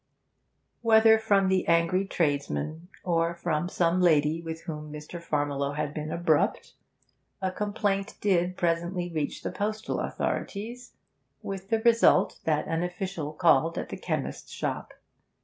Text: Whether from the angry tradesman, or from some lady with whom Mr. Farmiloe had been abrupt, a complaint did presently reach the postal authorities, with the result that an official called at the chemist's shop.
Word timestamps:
Whether 0.81 1.19
from 1.19 1.47
the 1.47 1.67
angry 1.67 2.07
tradesman, 2.07 2.87
or 3.03 3.35
from 3.35 3.69
some 3.69 4.01
lady 4.01 4.41
with 4.41 4.61
whom 4.61 4.91
Mr. 4.91 5.21
Farmiloe 5.21 5.75
had 5.75 5.93
been 5.93 6.11
abrupt, 6.11 6.73
a 7.39 7.51
complaint 7.51 8.15
did 8.19 8.57
presently 8.57 9.11
reach 9.13 9.43
the 9.43 9.51
postal 9.51 9.99
authorities, 9.99 10.93
with 11.43 11.69
the 11.69 11.81
result 11.81 12.39
that 12.45 12.67
an 12.67 12.81
official 12.81 13.31
called 13.31 13.77
at 13.77 13.89
the 13.89 13.97
chemist's 13.97 14.51
shop. 14.51 14.91